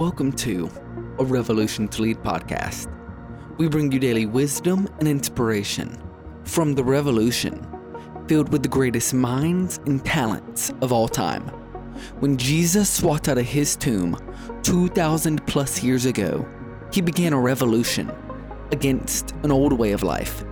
Welcome 0.00 0.32
to 0.32 0.70
a 1.18 1.24
Revolution 1.26 1.86
to 1.88 2.00
Lead 2.00 2.16
podcast. 2.22 2.90
We 3.58 3.68
bring 3.68 3.92
you 3.92 3.98
daily 3.98 4.24
wisdom 4.24 4.88
and 4.98 5.06
inspiration 5.06 5.94
from 6.44 6.74
the 6.74 6.82
revolution, 6.82 7.68
filled 8.26 8.50
with 8.50 8.62
the 8.62 8.68
greatest 8.70 9.12
minds 9.12 9.78
and 9.84 10.02
talents 10.02 10.72
of 10.80 10.90
all 10.90 11.06
time. 11.06 11.42
When 12.20 12.38
Jesus 12.38 13.02
walked 13.02 13.28
out 13.28 13.36
of 13.36 13.44
his 13.44 13.76
tomb 13.76 14.16
2,000 14.62 15.46
plus 15.46 15.82
years 15.82 16.06
ago, 16.06 16.48
he 16.90 17.02
began 17.02 17.34
a 17.34 17.38
revolution 17.38 18.10
against 18.72 19.32
an 19.42 19.52
old 19.52 19.74
way 19.74 19.92
of 19.92 20.02
life. 20.02 20.46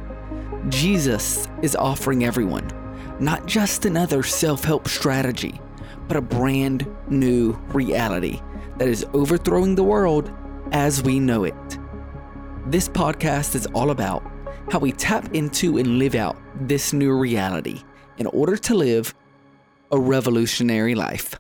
Jesus 0.69 1.49
is 1.63 1.75
offering 1.75 2.23
everyone 2.23 2.71
not 3.19 3.47
just 3.47 3.87
another 3.87 4.23
self 4.23 4.63
help 4.63 4.89
strategy, 4.89 5.59
but 6.07 6.19
a 6.19 6.21
brand 6.21 6.87
new 7.09 7.55
reality 7.69 8.43
that 8.79 8.89
is 8.89 9.05
overthrowing 9.13 9.75
the 9.75 9.83
world 9.83 10.33
as 10.73 11.03
we 11.03 11.19
know 11.21 11.45
it. 11.45 11.79
This 12.67 12.89
podcast 12.89 13.55
is 13.55 13.67
all 13.69 13.91
about 13.91 14.23
how 14.71 14.79
we 14.79 14.93
tap 14.93 15.35
into 15.35 15.79
and 15.79 15.99
live 15.99 16.15
out 16.15 16.37
this 16.69 16.93
new 16.93 17.13
reality 17.13 17.83
in 18.19 18.27
order 18.27 18.57
to 18.57 18.75
live 18.75 19.15
a 19.91 19.99
revolutionary 19.99 20.95
life. 20.95 21.39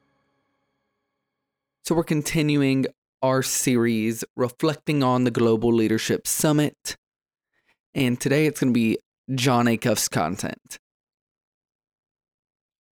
So, 1.84 1.95
we're 1.95 2.05
continuing 2.05 2.87
our 3.23 3.43
series 3.43 4.24
reflecting 4.37 5.02
on 5.02 5.24
the 5.24 5.30
Global 5.30 5.73
Leadership 5.73 6.27
Summit. 6.27 6.96
And 7.95 8.20
today 8.20 8.46
it's 8.46 8.60
going 8.60 8.73
to 8.73 8.79
be 8.79 8.98
Jon 9.34 9.66
Acuff's 9.66 10.09
content. 10.09 10.79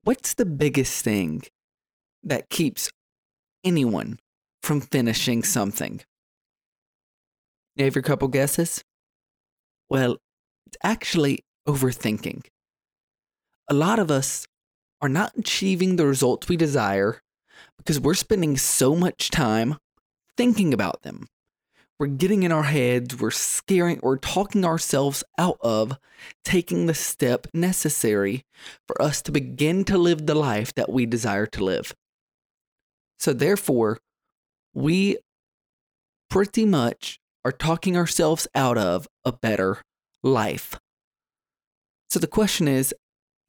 What's 0.02 0.34
the 0.34 0.46
biggest 0.46 1.04
thing 1.04 1.42
that 2.22 2.48
keeps 2.48 2.90
anyone 3.64 4.18
from 4.66 4.80
finishing 4.80 5.44
something? 5.44 6.00
You 7.76 7.84
have 7.84 7.94
your 7.94 8.02
couple 8.02 8.26
guesses? 8.26 8.82
Well, 9.88 10.16
it's 10.66 10.76
actually 10.82 11.44
overthinking. 11.68 12.46
A 13.68 13.74
lot 13.74 14.00
of 14.00 14.10
us 14.10 14.46
are 15.00 15.08
not 15.08 15.36
achieving 15.36 15.94
the 15.94 16.06
results 16.06 16.48
we 16.48 16.56
desire 16.56 17.22
because 17.78 18.00
we're 18.00 18.14
spending 18.14 18.56
so 18.56 18.96
much 18.96 19.30
time 19.30 19.76
thinking 20.36 20.74
about 20.74 21.02
them. 21.02 21.28
We're 22.00 22.08
getting 22.08 22.42
in 22.42 22.50
our 22.50 22.64
heads, 22.64 23.18
we're 23.18 23.30
scaring, 23.30 24.00
we're 24.02 24.18
talking 24.18 24.64
ourselves 24.64 25.22
out 25.38 25.58
of 25.60 25.96
taking 26.44 26.86
the 26.86 26.94
step 26.94 27.46
necessary 27.54 28.44
for 28.88 29.00
us 29.00 29.22
to 29.22 29.32
begin 29.32 29.84
to 29.84 29.96
live 29.96 30.26
the 30.26 30.34
life 30.34 30.74
that 30.74 30.90
we 30.90 31.06
desire 31.06 31.46
to 31.46 31.64
live. 31.64 31.94
So, 33.18 33.32
therefore, 33.32 33.98
we 34.76 35.16
pretty 36.28 36.66
much 36.66 37.18
are 37.46 37.50
talking 37.50 37.96
ourselves 37.96 38.46
out 38.54 38.76
of 38.76 39.08
a 39.24 39.32
better 39.32 39.80
life. 40.22 40.78
So, 42.10 42.18
the 42.18 42.26
question 42.26 42.68
is 42.68 42.94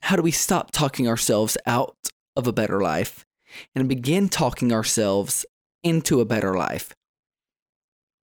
how 0.04 0.16
do 0.16 0.22
we 0.22 0.32
stop 0.32 0.72
talking 0.72 1.08
ourselves 1.08 1.58
out 1.66 1.98
of 2.38 2.48
a 2.48 2.54
better 2.54 2.82
life 2.82 3.26
and 3.76 3.90
begin 3.90 4.30
talking 4.30 4.72
ourselves 4.72 5.46
into 5.84 6.22
a 6.22 6.26
better 6.26 6.56
life? 6.56 6.94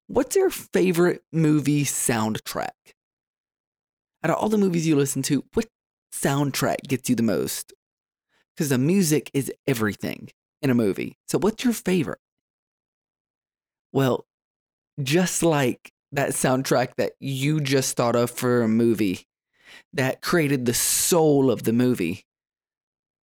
What's 0.07 0.37
your 0.37 0.51
favorite 0.51 1.23
movie 1.33 1.85
soundtrack? 1.85 2.95
Out 4.23 4.31
of 4.31 4.37
all 4.37 4.49
the 4.49 4.59
movies 4.59 4.87
you 4.87 4.95
listen 4.95 5.23
to, 5.23 5.45
what 5.55 5.67
soundtrack 6.15 6.83
gets 6.87 7.11
you 7.11 7.17
the 7.17 7.25
most? 7.25 7.73
Because 8.55 8.69
the 8.69 8.79
music 8.79 9.29
is 9.35 9.53
everything 9.67 10.29
in 10.61 10.71
a 10.71 10.75
movie. 10.75 11.17
So, 11.27 11.39
what's 11.39 11.65
your 11.65 11.73
favorite? 11.73 12.21
Well, 13.93 14.27
just 15.03 15.43
like 15.43 15.93
that 16.13 16.31
soundtrack 16.31 16.97
that 16.97 17.13
you 17.21 17.61
just 17.61 17.97
thought 17.97 18.17
of 18.17 18.31
for 18.31 18.63
a 18.63 18.69
movie 18.69 19.27
that 19.93 20.21
created 20.21 20.67
the 20.67 20.75
soul 20.75 21.51
of 21.51 21.63
the 21.63 21.73
movie, 21.73 22.25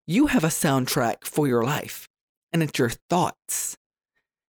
you 0.08 0.28
have 0.28 0.44
a 0.44 0.48
soundtrack 0.48 1.24
for 1.24 1.48
your 1.48 1.64
life, 1.64 2.08
and 2.52 2.64
it's 2.64 2.80
your 2.80 2.92
thoughts. 3.10 3.78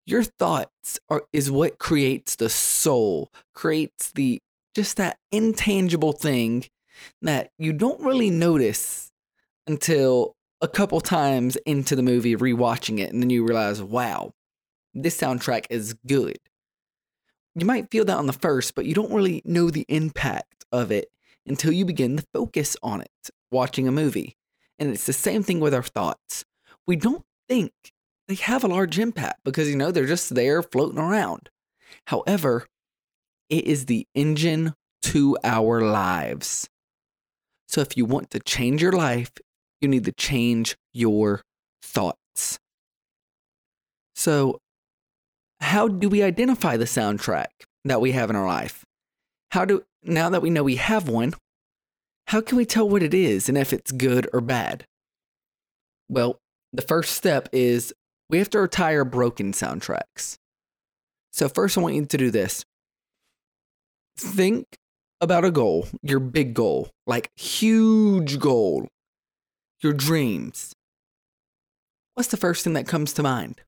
Your 0.05 0.23
thoughts 0.23 0.99
are 1.09 1.23
is 1.33 1.51
what 1.51 1.77
creates 1.77 2.35
the 2.35 2.49
soul, 2.49 3.31
creates 3.53 4.11
the 4.11 4.39
just 4.75 4.97
that 4.97 5.17
intangible 5.31 6.13
thing 6.13 6.65
that 7.21 7.51
you 7.57 7.73
don't 7.73 8.01
really 8.01 8.29
notice 8.29 9.11
until 9.67 10.35
a 10.61 10.67
couple 10.67 10.99
times 10.99 11.57
into 11.65 11.95
the 11.95 12.03
movie 12.03 12.35
rewatching 12.35 12.99
it 12.99 13.11
and 13.13 13.21
then 13.21 13.29
you 13.29 13.45
realize, 13.45 13.81
wow, 13.81 14.31
this 14.93 15.19
soundtrack 15.19 15.65
is 15.69 15.95
good. 16.05 16.37
You 17.55 17.65
might 17.65 17.91
feel 17.91 18.05
that 18.05 18.17
on 18.17 18.27
the 18.27 18.33
first, 18.33 18.75
but 18.75 18.85
you 18.85 18.93
don't 18.93 19.13
really 19.13 19.41
know 19.45 19.69
the 19.69 19.85
impact 19.87 20.65
of 20.71 20.91
it 20.91 21.09
until 21.45 21.71
you 21.71 21.85
begin 21.85 22.17
to 22.17 22.25
focus 22.33 22.77
on 22.81 23.01
it 23.01 23.29
watching 23.51 23.87
a 23.87 23.91
movie. 23.91 24.35
And 24.77 24.89
it's 24.91 25.05
the 25.05 25.13
same 25.13 25.43
thing 25.43 25.59
with 25.59 25.73
our 25.73 25.83
thoughts. 25.83 26.45
We 26.87 26.95
don't 26.95 27.23
think 27.47 27.71
they 28.27 28.35
have 28.35 28.63
a 28.63 28.67
large 28.67 28.99
impact 28.99 29.41
because, 29.43 29.69
you 29.69 29.75
know, 29.75 29.91
they're 29.91 30.05
just 30.05 30.35
there 30.35 30.61
floating 30.61 30.99
around. 30.99 31.49
However, 32.07 32.67
it 33.49 33.65
is 33.65 33.85
the 33.85 34.07
engine 34.13 34.73
to 35.01 35.37
our 35.43 35.81
lives. 35.81 36.69
So 37.67 37.81
if 37.81 37.97
you 37.97 38.05
want 38.05 38.29
to 38.31 38.39
change 38.39 38.81
your 38.81 38.91
life, 38.91 39.31
you 39.81 39.87
need 39.87 40.05
to 40.05 40.11
change 40.11 40.75
your 40.93 41.41
thoughts. 41.81 42.59
So, 44.15 44.59
how 45.61 45.87
do 45.87 46.09
we 46.09 46.23
identify 46.23 46.77
the 46.77 46.85
soundtrack 46.85 47.47
that 47.85 48.01
we 48.01 48.11
have 48.11 48.29
in 48.29 48.35
our 48.35 48.47
life? 48.47 48.85
How 49.51 49.65
do 49.65 49.83
now 50.03 50.29
that 50.29 50.41
we 50.41 50.49
know 50.49 50.63
we 50.63 50.77
have 50.77 51.09
one, 51.09 51.33
how 52.27 52.41
can 52.41 52.57
we 52.57 52.65
tell 52.65 52.87
what 52.87 53.03
it 53.03 53.13
is 53.13 53.49
and 53.49 53.57
if 53.57 53.73
it's 53.73 53.91
good 53.91 54.29
or 54.33 54.41
bad? 54.41 54.85
Well, 56.07 56.37
the 56.71 56.81
first 56.81 57.13
step 57.15 57.49
is 57.51 57.93
we 58.29 58.37
have 58.37 58.49
to 58.51 58.59
retire 58.59 59.03
broken 59.03 59.51
soundtracks. 59.51 60.37
So, 61.31 61.49
first, 61.49 61.77
I 61.77 61.81
want 61.81 61.95
you 61.95 62.05
to 62.05 62.17
do 62.17 62.31
this 62.31 62.63
think 64.17 64.65
about 65.21 65.45
a 65.45 65.51
goal, 65.51 65.87
your 66.01 66.19
big 66.19 66.53
goal, 66.53 66.89
like 67.07 67.29
huge 67.35 68.39
goal, 68.39 68.87
your 69.81 69.93
dreams, 69.93 70.73
what's 72.13 72.29
the 72.29 72.37
first 72.37 72.63
thing 72.63 72.73
that 72.73 72.87
comes 72.87 73.13
to 73.13 73.23
mind? 73.23 73.61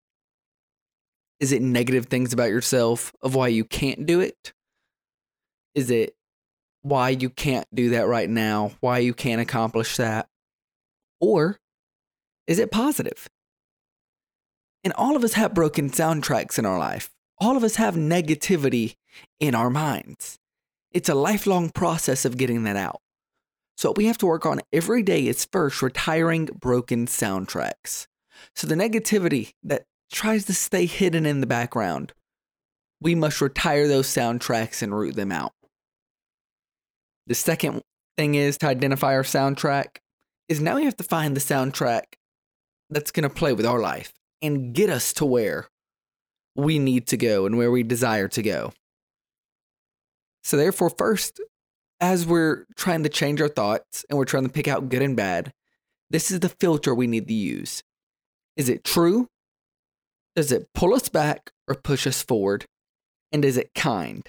Is 1.41 1.51
it 1.51 1.63
negative 1.63 2.05
things 2.05 2.31
about 2.31 2.49
yourself 2.49 3.11
of 3.21 3.33
why 3.33 3.47
you 3.47 3.65
can't 3.65 4.05
do 4.05 4.21
it? 4.21 4.53
Is 5.73 5.89
it 5.89 6.15
why 6.83 7.09
you 7.09 7.31
can't 7.31 7.67
do 7.73 7.89
that 7.89 8.07
right 8.07 8.29
now? 8.29 8.73
Why 8.79 8.99
you 8.99 9.15
can't 9.15 9.41
accomplish 9.41 9.97
that? 9.97 10.27
Or 11.19 11.59
is 12.45 12.59
it 12.59 12.69
positive? 12.69 13.27
And 14.83 14.93
all 14.93 15.15
of 15.15 15.23
us 15.23 15.33
have 15.33 15.55
broken 15.55 15.89
soundtracks 15.89 16.59
in 16.59 16.65
our 16.65 16.77
life. 16.77 17.09
All 17.39 17.57
of 17.57 17.63
us 17.63 17.77
have 17.77 17.95
negativity 17.95 18.95
in 19.39 19.55
our 19.55 19.71
minds. 19.71 20.37
It's 20.91 21.09
a 21.09 21.15
lifelong 21.15 21.71
process 21.71 22.23
of 22.23 22.37
getting 22.37 22.63
that 22.63 22.75
out. 22.75 23.01
So, 23.77 23.89
what 23.89 23.97
we 23.97 24.05
have 24.05 24.17
to 24.19 24.27
work 24.27 24.45
on 24.45 24.61
every 24.71 25.01
day 25.01 25.25
is 25.25 25.45
first 25.45 25.81
retiring 25.81 26.45
broken 26.45 27.07
soundtracks. 27.07 28.05
So, 28.55 28.67
the 28.67 28.75
negativity 28.75 29.53
that 29.63 29.85
tries 30.11 30.45
to 30.45 30.53
stay 30.53 30.85
hidden 30.85 31.25
in 31.25 31.41
the 31.41 31.47
background, 31.47 32.13
we 32.99 33.15
must 33.15 33.41
retire 33.41 33.87
those 33.87 34.07
soundtracks 34.07 34.81
and 34.81 34.95
root 34.95 35.15
them 35.15 35.31
out. 35.31 35.53
The 37.27 37.35
second 37.35 37.81
thing 38.17 38.35
is 38.35 38.57
to 38.59 38.67
identify 38.67 39.13
our 39.13 39.23
soundtrack 39.23 39.97
is 40.47 40.59
now 40.59 40.75
we 40.75 40.85
have 40.85 40.97
to 40.97 41.03
find 41.03 41.35
the 41.35 41.41
soundtrack 41.41 42.03
that's 42.89 43.11
going 43.11 43.27
to 43.27 43.33
play 43.33 43.53
with 43.53 43.65
our 43.65 43.79
life 43.79 44.13
and 44.41 44.73
get 44.73 44.89
us 44.89 45.13
to 45.13 45.25
where 45.25 45.67
we 46.55 46.77
need 46.77 47.07
to 47.07 47.17
go 47.17 47.45
and 47.45 47.57
where 47.57 47.71
we 47.71 47.83
desire 47.83 48.27
to 48.27 48.41
go. 48.41 48.73
So, 50.43 50.57
therefore, 50.57 50.89
first, 50.89 51.39
as 51.99 52.25
we're 52.25 52.65
trying 52.75 53.03
to 53.03 53.09
change 53.09 53.41
our 53.41 53.47
thoughts 53.47 54.05
and 54.09 54.17
we're 54.17 54.25
trying 54.25 54.43
to 54.43 54.51
pick 54.51 54.67
out 54.67 54.89
good 54.89 55.01
and 55.01 55.15
bad, 55.15 55.53
this 56.09 56.31
is 56.31 56.41
the 56.41 56.49
filter 56.49 56.93
we 56.93 57.07
need 57.07 57.27
to 57.27 57.33
use. 57.33 57.81
Is 58.57 58.67
it 58.67 58.83
true? 58.83 59.27
Does 60.35 60.51
it 60.51 60.69
pull 60.73 60.93
us 60.93 61.09
back 61.09 61.51
or 61.67 61.75
push 61.75 62.07
us 62.07 62.21
forward? 62.23 62.65
And 63.31 63.43
is 63.43 63.57
it 63.57 63.73
kind? 63.73 64.27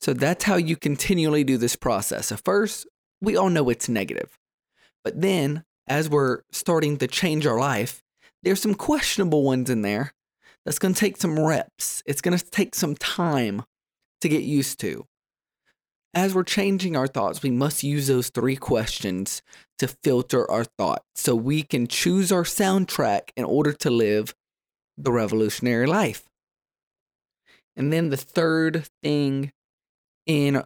So 0.00 0.12
that's 0.12 0.44
how 0.44 0.56
you 0.56 0.76
continually 0.76 1.44
do 1.44 1.56
this 1.56 1.76
process. 1.76 2.26
So, 2.26 2.36
first, 2.36 2.86
we 3.20 3.36
all 3.36 3.50
know 3.50 3.68
it's 3.68 3.88
negative. 3.88 4.36
But 5.04 5.20
then, 5.20 5.64
as 5.86 6.08
we're 6.08 6.42
starting 6.50 6.96
to 6.98 7.06
change 7.06 7.46
our 7.46 7.58
life, 7.58 8.02
there's 8.42 8.60
some 8.60 8.74
questionable 8.74 9.44
ones 9.44 9.70
in 9.70 9.82
there 9.82 10.12
that's 10.64 10.78
going 10.78 10.94
to 10.94 11.00
take 11.00 11.16
some 11.16 11.38
reps. 11.38 12.02
It's 12.06 12.20
going 12.20 12.36
to 12.36 12.44
take 12.44 12.74
some 12.74 12.96
time 12.96 13.62
to 14.20 14.28
get 14.28 14.42
used 14.42 14.80
to. 14.80 15.06
As 16.14 16.34
we're 16.34 16.42
changing 16.44 16.96
our 16.96 17.06
thoughts, 17.06 17.42
we 17.42 17.50
must 17.50 17.82
use 17.82 18.06
those 18.06 18.28
three 18.28 18.56
questions 18.56 19.40
to 19.78 19.88
filter 19.88 20.48
our 20.50 20.64
thoughts 20.64 21.06
so 21.14 21.34
we 21.34 21.62
can 21.62 21.86
choose 21.86 22.30
our 22.30 22.42
soundtrack 22.42 23.30
in 23.36 23.44
order 23.44 23.72
to 23.72 23.90
live 23.90 24.34
the 24.96 25.12
revolutionary 25.12 25.86
life. 25.86 26.24
And 27.76 27.92
then 27.92 28.10
the 28.10 28.16
third 28.16 28.86
thing 29.02 29.52
in 30.26 30.62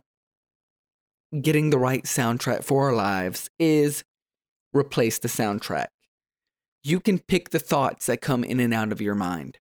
getting 1.41 1.71
the 1.71 1.79
right 1.79 2.05
soundtrack 2.05 2.65
for 2.65 2.87
our 2.87 2.95
lives 2.95 3.49
is 3.59 4.05
replace 4.73 5.19
the 5.19 5.29
soundtrack. 5.29 5.89
You 6.83 7.01
can 7.01 7.19
pick 7.19 7.51
the 7.51 7.59
thoughts 7.59 8.07
that 8.07 8.21
come 8.21 8.45
in 8.45 8.61
and 8.61 8.73
out 8.73 8.93
of 8.93 9.01
your 9.01 9.15
mind. 9.15 9.59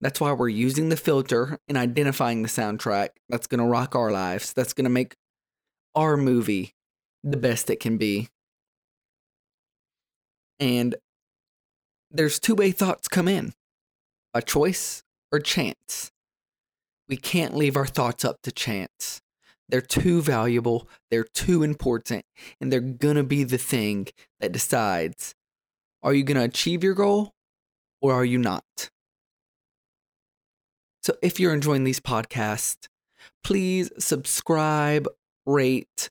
That's 0.00 0.20
why 0.20 0.32
we're 0.32 0.48
using 0.48 0.90
the 0.90 0.96
filter 0.96 1.58
and 1.68 1.78
identifying 1.78 2.42
the 2.42 2.48
soundtrack 2.48 3.10
that's 3.28 3.46
going 3.46 3.60
to 3.60 3.66
rock 3.66 3.94
our 3.94 4.10
lives, 4.10 4.52
that's 4.52 4.74
going 4.74 4.84
to 4.84 4.90
make 4.90 5.14
our 5.94 6.16
movie 6.16 6.74
the 7.22 7.38
best 7.38 7.70
it 7.70 7.80
can 7.80 7.96
be. 7.96 8.28
And 10.60 10.94
there's 12.10 12.38
two 12.38 12.54
way 12.54 12.70
thoughts 12.70 13.08
come 13.08 13.28
in 13.28 13.54
by 14.34 14.40
choice 14.40 15.02
or 15.32 15.38
chance. 15.38 16.10
We 17.08 17.16
can't 17.16 17.56
leave 17.56 17.76
our 17.76 17.86
thoughts 17.86 18.24
up 18.24 18.42
to 18.42 18.52
chance. 18.52 19.22
They're 19.68 19.80
too 19.80 20.20
valuable, 20.20 20.88
they're 21.10 21.24
too 21.24 21.62
important, 21.62 22.26
and 22.60 22.70
they're 22.70 22.80
gonna 22.80 23.24
be 23.24 23.44
the 23.44 23.58
thing 23.58 24.08
that 24.40 24.52
decides 24.52 25.34
are 26.02 26.12
you 26.12 26.22
gonna 26.22 26.44
achieve 26.44 26.84
your 26.84 26.92
goal 26.92 27.32
or 28.02 28.12
are 28.12 28.26
you 28.26 28.36
not? 28.36 28.90
So 31.02 31.16
if 31.22 31.40
you're 31.40 31.54
enjoying 31.54 31.84
these 31.84 32.00
podcasts, 32.00 32.88
please 33.42 33.90
subscribe, 33.98 35.08
rate, 35.46 36.10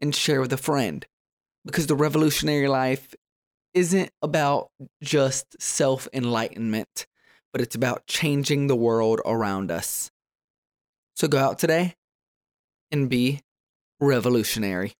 and 0.00 0.14
share 0.14 0.40
with 0.40 0.52
a 0.52 0.58
friend 0.58 1.04
because 1.64 1.86
the 1.86 1.94
revolutionary 1.94 2.68
life 2.68 3.14
isn't 3.74 4.10
about 4.22 4.68
just 5.02 5.60
self 5.60 6.08
enlightenment, 6.12 7.06
but 7.54 7.60
it's 7.60 7.76
about 7.76 8.08
changing 8.08 8.66
the 8.66 8.74
world 8.74 9.20
around 9.24 9.70
us. 9.70 10.10
So 11.14 11.28
go 11.28 11.38
out 11.38 11.56
today 11.56 11.94
and 12.90 13.08
be 13.08 13.42
revolutionary. 14.00 14.94